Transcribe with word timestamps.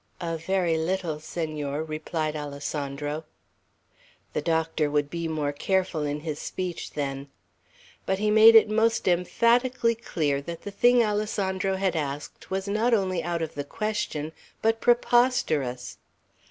"A 0.19 0.35
very 0.35 0.79
little, 0.79 1.19
Senor," 1.19 1.83
replied 1.83 2.35
Alessandro. 2.35 3.23
The 4.33 4.41
doctor 4.41 4.89
would 4.89 5.11
be 5.11 5.27
more 5.27 5.51
careful 5.51 6.01
in 6.05 6.21
his 6.21 6.39
speech, 6.39 6.93
then. 6.93 7.29
But 8.07 8.17
he 8.17 8.31
made 8.31 8.55
it 8.55 8.67
most 8.67 9.07
emphatically 9.07 9.93
clear 9.93 10.41
that 10.41 10.63
the 10.63 10.71
thing 10.71 11.03
Alessandro 11.03 11.75
had 11.75 11.95
asked 11.95 12.49
was 12.49 12.67
not 12.67 12.95
only 12.95 13.21
out 13.21 13.43
of 13.43 13.53
the 13.53 13.63
question, 13.63 14.31
but 14.63 14.81
preposterous. 14.81 15.99